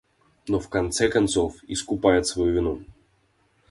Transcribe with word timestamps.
но 0.47 0.59
в 0.59 0.67
конце 0.67 1.09
концов 1.09 1.63
искупает 1.67 2.25
свою 2.25 2.53
вину. 2.55 2.83